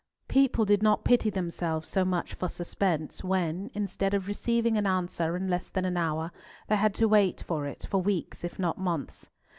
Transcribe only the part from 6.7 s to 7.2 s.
had to